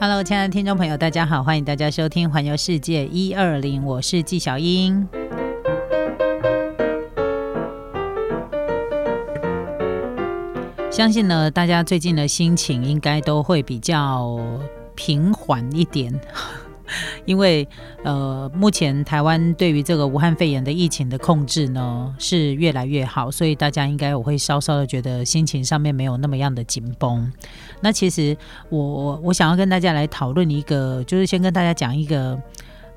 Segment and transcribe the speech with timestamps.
[0.00, 5.08] Hello，亲爱的听众朋友，大家好，欢迎大家收听《环游世界一二零》，我是纪小英。
[10.92, 14.38] 相信呢，大家最近的心情应该都会比较
[14.94, 16.14] 平缓一点。
[17.24, 17.66] 因为
[18.04, 27.32] 呃，目前台湾对于这个武汉肺炎的疫情的控制呢是越来越好，所以大家应该我会稍稍的觉得心情上面没有那么样的紧绷。
[27.80, 28.36] 那其实
[28.68, 32.40] 我我想要跟大家来讨论一个，就是先跟大家讲一个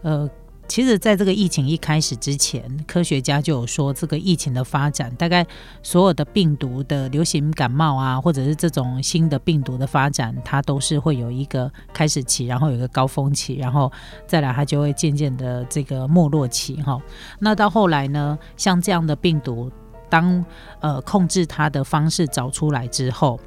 [0.01, 0.29] 呃。
[0.71, 5.45] 其实，在这个疫情一开始之前，科学家就有说，这个疫情的发展，大概
[5.83, 13.91] 所有的病毒的流行感冒啊，或者是这种新的病毒的发展，它都是会有一个开始期，然后有一个高峰期，然后
[14.25, 16.97] 再来它就会渐渐的这个没落期哈。
[17.39, 19.69] 那到后来呢，像这样的病毒，
[20.09, 20.45] 当
[20.79, 23.37] 呃控制它的方式找出来之后，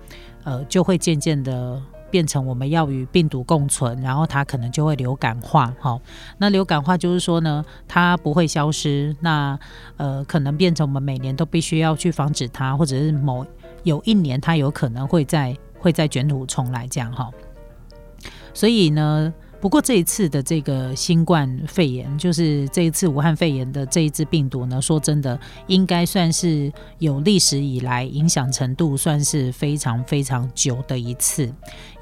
[0.43, 1.81] 呃就会渐渐的。
[2.15, 6.01] 变成我们要与病毒共存，然后它可能就会流感化，哈。
[6.39, 9.59] 那流感化就是说呢，它不会消失，那
[9.97, 13.45] 呃，可能变成我们每年都必须要去防止它，或者是某
[13.83, 17.29] 有一年它有可能会再会再卷土重来这样哈。
[18.53, 19.35] 所以呢。
[19.65, 31.51] 不过这一次的这个新冠肺炎，就是这一次武汉肺炎的这一支病毒呢，说真的，应该算是有历史以来影响程度算是非常非常久的一次。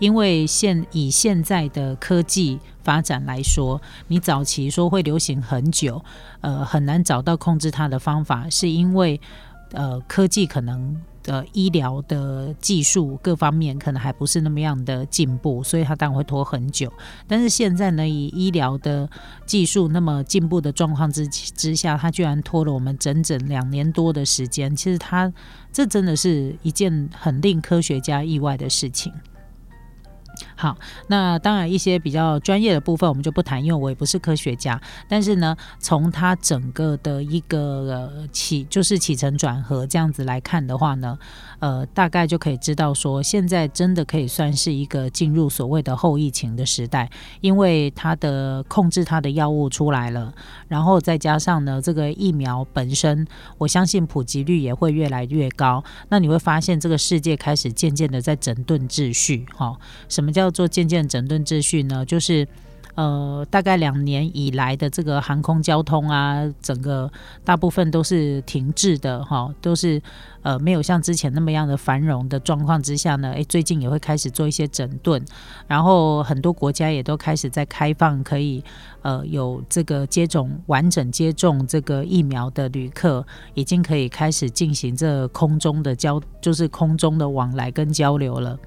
[0.01, 6.05] 因为现以现在的科技发展来说，你早期说会流行很久，
[6.41, 9.21] 呃，很难找到控制它的方法，是因为
[9.71, 11.01] 呃科技可能。
[11.23, 16.93] 的医疗的技术各方面可能还不是那么样的进步，所以它当然会拖很久。
[17.27, 19.09] 但是现在呢，以医疗的
[19.47, 24.75] 技术那么进步的状况之之下，它居然拖了我们整整两年多的时间。
[24.75, 25.33] 其实它
[25.73, 29.13] 这真的是一件很令科学家意外的事情。
[30.63, 30.79] 好，
[31.09, 34.81] 那当然一些比较专业的部分我们就不谈，因为我也不是科学家。
[35.09, 41.19] 但是呢，从它整个的一个起，就是起承转合这样子来看的话呢，
[41.59, 50.33] 呃，大概就可以知道说，现在真的可以算是一个进入所谓的后疫情的时代，因为它的控制它的药物出来了，
[50.69, 53.27] 然后再加上呢，这个疫苗本身，
[53.59, 55.83] 我相信普及率也会越来越高。
[56.09, 59.77] 那你会发现，这个世界开始渐渐的在整顿秩序，哈。
[60.09, 62.05] 什么叫做渐渐整顿秩序呢？
[62.05, 62.47] 就是，
[62.95, 67.11] 呃，大概两年以来的这个航空交通啊，整个
[67.43, 70.01] 大部分都是停滞的，哈，都是
[70.43, 75.25] 呃没有像之前那么样的繁荣的状况之下呢，诶，最近也会开始做一些整顿，
[75.67, 78.63] 然后很多国家也都开始在开放，可以
[79.01, 83.25] 呃有这个接种完整接种这个疫苗的旅客，
[83.55, 88.59] 已经可以开始进行这空中的交，就是空中的往来跟交流了。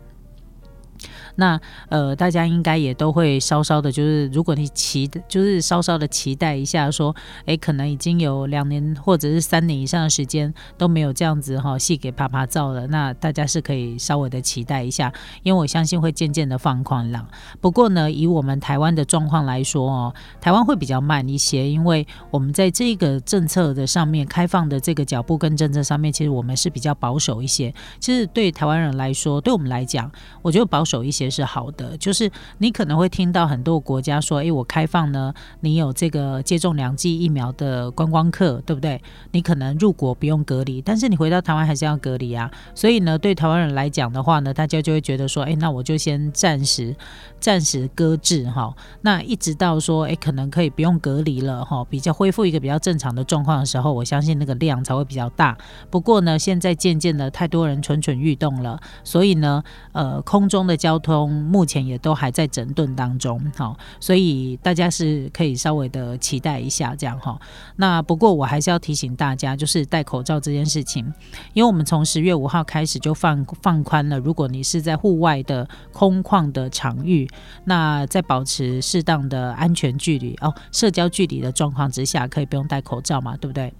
[1.35, 1.59] 那
[1.89, 7.13] 呃，大家应该也都会稍稍的，就是如果你期，就是稍稍的期待一下，说，
[7.45, 15.11] 哎，可能已经有两年或者是三年以上的时间都没有这样子哈戏给啪啪照了，那大家是可以稍微的期待一下，
[15.43, 17.27] 因为我相信会渐渐的放宽了。
[17.59, 27.73] 不过呢，以我们台湾的状况来说哦，台湾会比较慢一些，因为我们在这个政策的上面开放的这个脚步跟政策上面，其实我们是比较保守一些。
[27.99, 30.09] 其实对台湾人来说，对我们来讲，
[30.41, 31.24] 我觉得保守一些。
[31.25, 39.01] 也是好的，就是你可能会听到很多国家说：“诶，我开放呢，你有这个接种两剂疫苗的观光客，对不对？
[39.31, 42.49] 你可能入国不用隔离，但是你回到台湾还是要隔离啊。
[42.75, 46.95] 所以呢，对台湾人来讲的话呢，大家就会觉得说：诶，那我就先暂时
[47.39, 48.71] 暂时搁置哈。
[49.01, 55.57] 那一直到说，诶，可能可以不用隔离了哈，比较恢复一个比较正常的状况的时候，我相信那个量才会比较大。
[55.89, 61.14] 不过呢，现在渐渐的太多人蠢蠢欲动了，所以呢，呃，空中的交通。
[61.27, 67.39] 目前也都还在整顿当中，好，所以大家是可以稍微的期待一下这样哈。
[67.75, 71.05] 那不过我还是要提醒大家，就是戴口罩这件事情，
[71.53, 77.29] 因为我们从十月五号开始就放放宽了，如果你是在户外的空旷的场域，
[77.65, 83.71] 那在保持适当的安全距离哦，社交距离的状况之下，可以不用戴口罩嘛，对不对？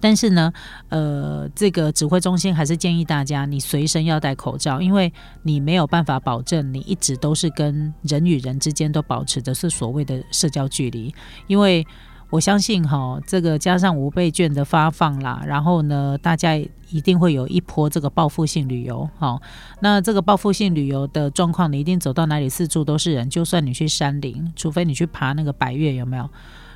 [0.00, 0.52] 但是呢，
[0.88, 5.12] 呃，这个指挥中心还是建议大家，你随身要戴口罩，因为
[5.42, 11.14] 你没有办法保证你一直都是跟人与人之间都保持的是所谓的社交距离。
[11.46, 11.86] 因为
[12.30, 16.54] 我相信哈，这个加上五倍券的发放啦，然后呢，大家
[16.90, 19.08] 一定会有一波这个报复性旅游。
[19.18, 19.42] 好，
[19.80, 26.30] 那这个报复性旅游的状况，你一定走到哪里四处都是人，就算你去山林，除非你去爬那个百越，有没有？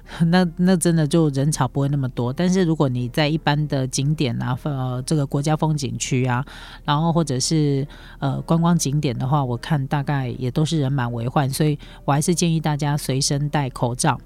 [0.26, 2.32] 那那真的就人潮不会那么多。
[2.32, 6.44] 但是如果你在一般的景点啊，呃，这个国家风景区啊，
[6.84, 7.86] 然后或者是
[8.18, 14.20] 呃观光景点的话，我看大概也都是人满为患，所以我还是建议大家随身带口罩。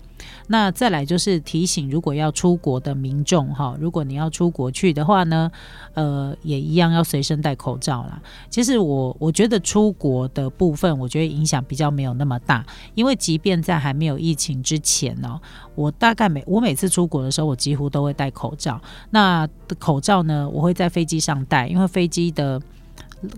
[0.48, 5.50] 那再来就是提醒，如果要出国的民众哈，如果你要出国去的话呢，
[5.94, 8.20] 呃，也一样要随身戴口罩啦。
[8.48, 12.64] 其实我我觉得出国的部分，我觉得影响比较没有那么大，
[12.94, 15.40] 因为即便在还没有疫情之前呢，
[15.74, 18.80] 我大概每我每次出国的时候，我几乎都会戴口罩。
[19.10, 19.48] 那
[19.78, 22.60] 口罩呢，我会在飞机上戴，因为飞机的。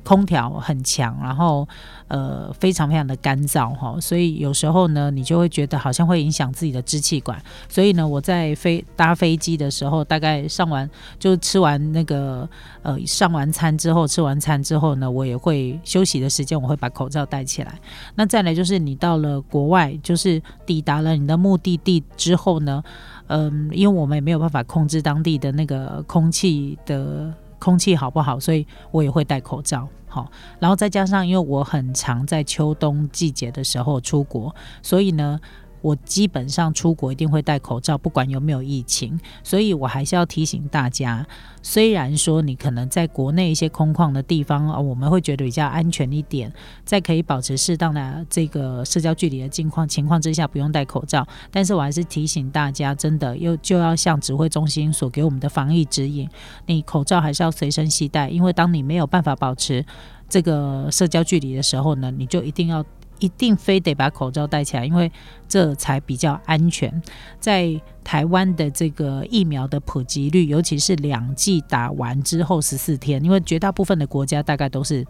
[0.04, 1.66] 空调很强，然后
[2.08, 7.40] 呃非常非常的干燥哈，所以有时候呢，你就会觉得好像会影响自己的支气管。
[7.68, 10.88] 所以呢，我在飞搭飞机的时候，大概上完
[11.18, 12.48] 就吃完那个
[12.82, 17.78] 呃上完餐之后，吃完餐之后呢，我也会休息的时间，我会把口罩戴起来。
[18.14, 22.82] 那再来就是你到了国外，就是抵达了你的目的地之后呢，
[23.28, 27.32] 嗯，因为我们也没有办法控制当地的那个空气的。
[27.60, 28.40] 空气好不好？
[28.40, 29.86] 所以我也会戴口罩。
[30.08, 30.28] 好，
[30.58, 34.52] 然后再加上，因为我很常在秋冬季节的时候出国，
[34.82, 35.38] 所以呢。
[35.80, 39.18] 我基本上出国一定会戴口罩，不管有没有疫情。
[39.42, 41.26] 所以我还是要提醒大家，
[41.62, 46.52] 虽然说你可能在国内一些空旷的地方啊，我们会觉得比较安全一点，
[46.84, 51.26] 在可以保持适当的这个社交距离的境况情况之下，不用戴口罩。
[51.50, 56.28] 但是我还是提醒大家，真的又就要像指挥中心所给我们的防疫指引，
[56.66, 59.84] 你口罩还是要随身携带，因为当你没有办法保持
[60.28, 62.84] 这个社交距离的时候呢，你就一定要。
[63.20, 65.10] 一定非得把口罩戴起来，因为
[65.48, 67.02] 这才比较安全。
[67.38, 75.06] 在台湾的这个疫苗的普及率，尤其是两剂打完之后十四天，因为绝大部分的国家大概都是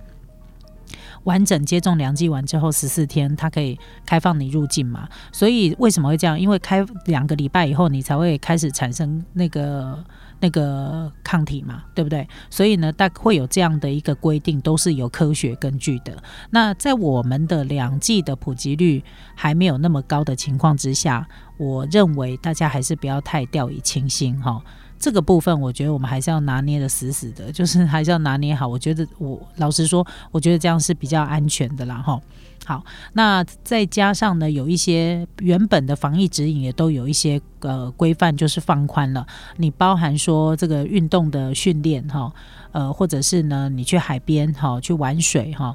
[1.25, 5.09] 完整接种两剂完之后十四天，它可以开放你入境嘛。
[5.33, 6.39] 所以为什么会这样？
[6.39, 10.05] 因为开两个礼拜以后，你才会开始产生那个。
[10.43, 12.27] 那个抗体嘛，对不对？
[12.49, 16.17] 所以呢，大会有这样的一个规定，都是有科学根据的。
[16.49, 21.29] 那在我们的两剂的普及率还没有那么高的情况之下，
[21.59, 24.63] 我认为大家还是不要太掉以轻心哈。
[25.01, 28.69] 这个部分，我觉得我们还是要拿捏的死死的，就是还是要拿捏好。
[28.69, 32.21] 我觉得我老实说，我觉得这样是比较安全的啦哈。
[32.67, 39.27] 好，那再加上呢，有一些原本的防疫指引也都有一些呃规范，就是放宽了。
[39.57, 42.31] 你包含说这个运动的训练哈，
[42.73, 45.75] 呃，或者是呢你去海边哈去玩水哈，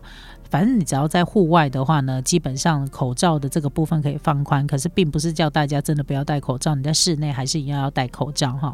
[0.51, 4.65] 反正你只要在户外的话呢，基本上口罩的这个部分可以放宽。
[4.67, 8.73] 可是并不是叫大家真的不要戴口罩，你在室内还是一样要戴口罩哈。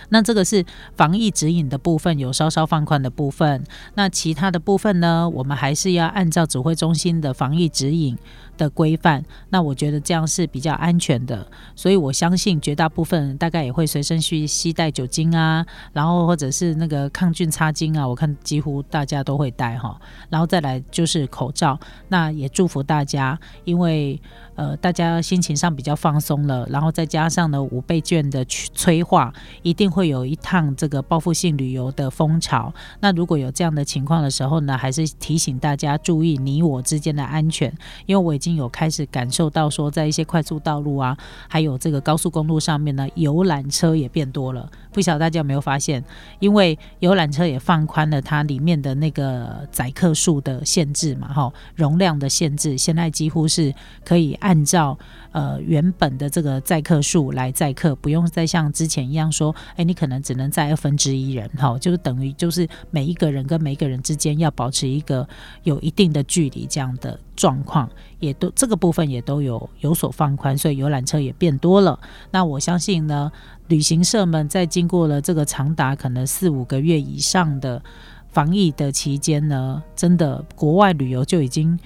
[0.11, 0.63] 那这个是
[0.95, 3.63] 防疫指引的部分，有稍稍放宽的部分。
[3.95, 8.17] 那其他的部分呢，我们还是要按照指挥中心的防疫指引。
[8.57, 19.99] 的规范，那我觉得这样是比较安全的，所以我相信绝大部分大概也会随身去携带酒精啊，然后或者是那个抗菌擦巾啊，我看几乎大家都会带哈，
[20.29, 21.79] 然后再来就是口罩，
[22.09, 24.21] 那也祝福大家，因为
[24.55, 29.33] 呃大家心情上比较放松了，然后再加上呢五倍券的催化，
[29.63, 32.71] 一定会会有一趟这个报复性旅游的风潮。
[32.99, 37.75] 那如果有这样的情况的时候呢，还是提醒大家注意你我之间的安全，
[38.05, 38.51] 因为我已经。
[38.51, 41.17] 有开始感受到说，在一些快速道路啊，
[41.47, 44.69] 还有这个高速公路上面呢，游览车也变多了。
[44.91, 46.03] 不晓得大家有没有发现？
[46.39, 54.99] 因为游览车也放宽了它里面的那个载客数的限制嘛，哈，容量的限制，现在几乎是可以按照
[55.31, 65.27] 呃原本的这个载客数来载客，不用再像之前一样说，哎，你可能只能载二分之一人，哈，就是等于就是每一个人跟每一个人之间要保持一个
[65.63, 71.99] 有一定的距离这样的状况，也都这个部分也都有有所放宽，所以游览车也变多了。
[72.31, 73.31] 那我相信呢。
[73.67, 77.81] 旅行社们在经过了这个长达可能四五个月以上的
[78.27, 81.79] 防疫的期间呢，真的国外旅游就已经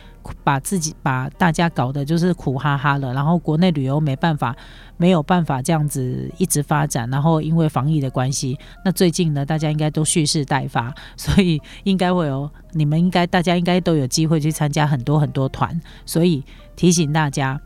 [0.44, 3.13] 把自己把大家搞得就是苦哈哈了。
[3.13, 4.55] 然后国内旅游没办法，
[4.98, 7.10] 没有办法这样子一直发展。
[7.10, 15.79] 然后因为防疫的关系，那最近呢，大家应该都蓄势待发，所以应该会有你们应该大家应该都有机会去参加很多很多团。
[16.05, 16.44] 所以
[16.75, 17.60] 提醒大家。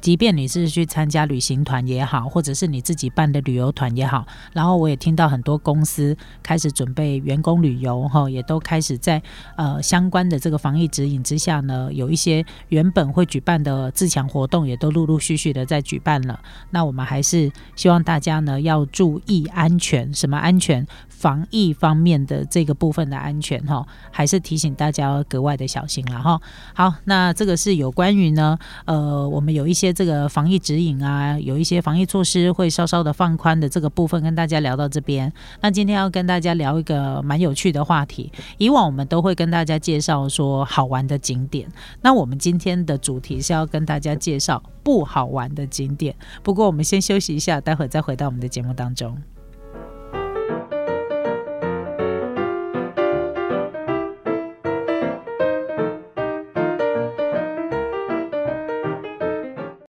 [0.00, 9.20] 即便你是去参加旅行团也好，或者是你自己办的旅游团也好，然后我也听到很多公司开始准备员工旅游，哈，也都开始在
[9.56, 16.40] 呃相关的这个防疫指引之下呢，有一些原本会举办的自强活动，也都陆陆续续的在举办了。
[16.70, 20.86] 那我们还是希望大家呢要注意安全，什么安全？
[21.18, 26.40] 防疫方面的这个部分的安全哈，还是提醒大家要格外的小心了哈。
[26.74, 35.32] 好，那这个是有关于呢，呃，我们有一些这个防疫指引啊，有一些防疫措施会稍稍的放宽的这个部分，跟大家聊到这边。
[35.60, 41.68] 那今天要跟大家聊一个蛮有趣的话题，以往我们都会跟大家介绍说好玩的景点，
[42.00, 46.14] 那我们今天的主题是要跟大家介绍不好玩的景点。
[46.44, 49.16] 不过我们先休息一下，待会再回到我们的节目当中。